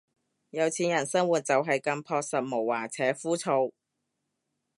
[0.49, 3.71] 有錢人生活就係咁樸實無華且枯燥